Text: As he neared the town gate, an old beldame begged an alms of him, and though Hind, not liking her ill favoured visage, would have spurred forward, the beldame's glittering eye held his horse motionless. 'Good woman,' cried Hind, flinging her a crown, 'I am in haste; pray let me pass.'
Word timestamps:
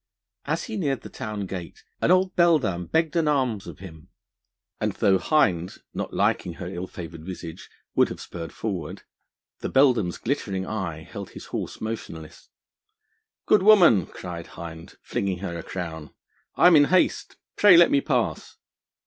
As 0.45 0.63
he 0.63 0.77
neared 0.77 1.01
the 1.01 1.09
town 1.09 1.45
gate, 1.45 1.83
an 2.01 2.09
old 2.09 2.35
beldame 2.35 2.87
begged 2.87 3.15
an 3.15 3.27
alms 3.27 3.67
of 3.67 3.77
him, 3.77 4.09
and 4.79 4.93
though 4.93 5.19
Hind, 5.19 5.73
not 5.93 6.11
liking 6.11 6.53
her 6.53 6.65
ill 6.65 6.87
favoured 6.87 7.23
visage, 7.23 7.69
would 7.93 8.09
have 8.09 8.19
spurred 8.19 8.51
forward, 8.51 9.03
the 9.59 9.69
beldame's 9.69 10.17
glittering 10.17 10.65
eye 10.65 11.03
held 11.03 11.29
his 11.29 11.45
horse 11.53 11.79
motionless. 11.81 12.49
'Good 13.45 13.61
woman,' 13.61 14.07
cried 14.07 14.47
Hind, 14.57 14.97
flinging 15.03 15.37
her 15.37 15.55
a 15.55 15.61
crown, 15.61 16.09
'I 16.55 16.65
am 16.69 16.75
in 16.77 16.83
haste; 16.85 17.35
pray 17.55 17.77
let 17.77 17.91
me 17.91 18.01
pass.' 18.01 18.57